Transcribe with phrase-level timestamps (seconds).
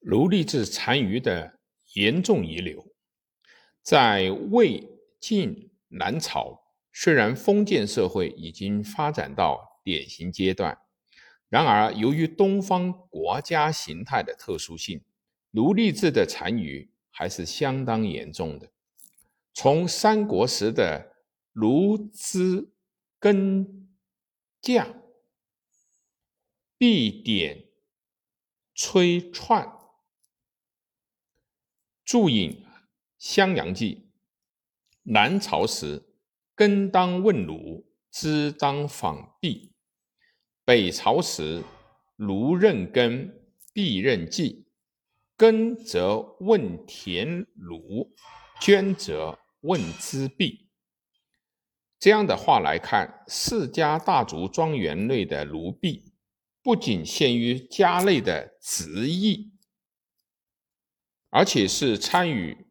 [0.00, 1.58] 奴隶制残余的
[1.94, 2.92] 严重遗留，
[3.82, 4.88] 在魏
[5.20, 6.60] 晋南朝，
[6.92, 10.78] 虽然封建社会已经发展到典型阶段，
[11.48, 15.04] 然而由于东方国家形态的特殊性，
[15.50, 18.70] 奴隶制的残余还是相当严重的。
[19.52, 21.14] 从三国时的
[21.52, 22.72] 卢资
[23.18, 23.88] 根
[24.60, 25.00] 将。
[26.82, 27.66] 必点
[28.74, 29.70] 崔串，
[32.10, 32.50] 注引
[33.18, 33.94] 《襄阳记》。
[35.04, 36.02] 南朝时，
[36.56, 39.70] 根当问卢，资当访毕；
[40.64, 41.62] 北朝时，
[42.16, 43.32] 卢任根，
[43.72, 44.66] 毕任季。
[45.36, 48.12] 根则问田卢，
[48.60, 50.68] 捐则问资毕。
[52.00, 56.12] 这样的话来看，世家大族庄园内的奴婢。
[56.60, 59.52] 不仅限于家内的职役，
[61.30, 62.66] 而且是参与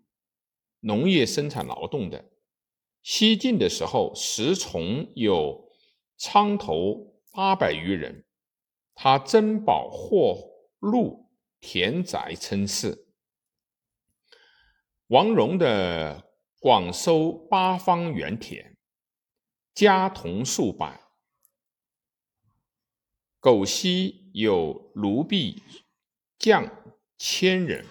[0.81, 2.29] 农业生产劳动的。
[3.01, 5.71] 西晋的时候，石崇有
[6.17, 8.25] 仓头八百余人，
[8.93, 10.37] 他珍宝货
[10.79, 13.07] 禄，田宅称氏。
[15.07, 16.29] 王戎的
[16.59, 18.77] 广收八方原田，
[19.73, 21.01] 家童数百。
[23.39, 25.63] 苟西有奴婢
[26.37, 26.69] 将
[27.17, 27.85] 千人，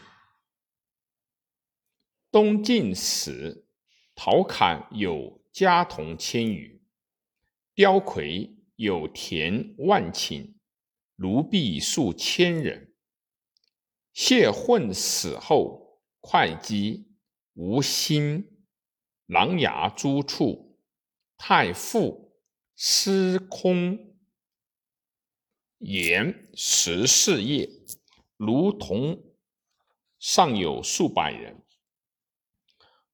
[2.40, 3.66] 东晋时
[4.14, 6.80] 陶侃有家童千余，
[7.74, 10.54] 刁魁有田万顷，
[11.16, 12.94] 卢毕数千人。
[14.12, 17.08] 谢混死后，会稽、
[17.54, 18.48] 吴兴、
[19.26, 20.78] 琅琊诸处，
[21.36, 22.38] 太傅、
[22.76, 24.14] 司空。
[25.78, 27.68] 言十事业，
[28.36, 29.24] 如同
[30.20, 31.64] 尚有数百人。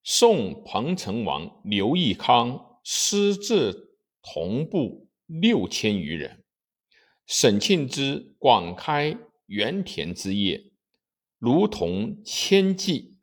[0.07, 6.45] 宋彭城王刘义康私自同部六千余人。
[7.27, 10.63] 沈庆之广开原田之业，
[11.39, 13.17] 如同千计。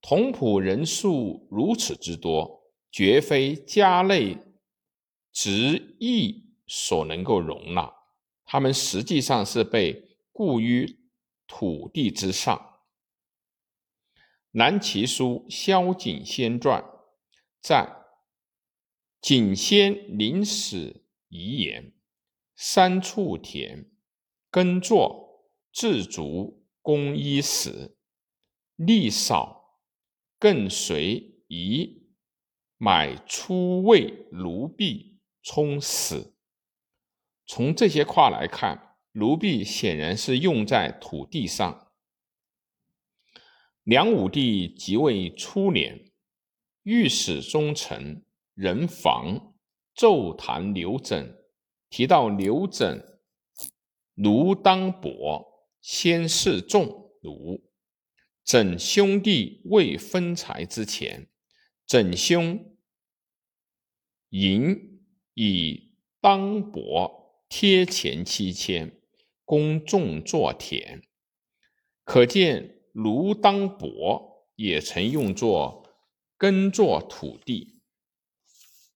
[0.00, 4.38] 同仆人数如此之多，绝非家内
[5.30, 7.92] 职役所能够容纳。
[8.46, 10.98] 他们实际上是被雇于
[11.46, 12.67] 土地之上。
[14.52, 16.82] 南齐书《萧景仙传》
[17.60, 18.06] 在
[19.20, 21.92] 景先临死遗言：
[22.56, 23.90] 三处田
[24.50, 27.98] 耕作，自足供衣食，
[28.76, 29.80] 力少，
[30.38, 32.08] 更随宜
[32.78, 36.34] 买出位奴婢充死。
[37.46, 41.87] 从这些话来看，奴婢显然是用在土地上。
[43.88, 46.12] 梁武帝即位初年，
[46.82, 48.22] 御史中丞
[48.52, 49.54] 任房
[49.94, 51.34] 奏谈刘枕，
[51.88, 53.18] 提到刘枕
[54.12, 57.66] 奴当伯，先世重奴。
[58.44, 61.30] 枕兄弟未分财之前，
[61.86, 62.76] 枕兄
[64.28, 65.00] 银
[65.32, 67.42] 以当伯。
[67.48, 69.00] 贴钱七千，
[69.46, 71.00] 供种作田，
[72.04, 75.84] 可见卢当伯也曾用作
[76.36, 77.77] 耕作土地。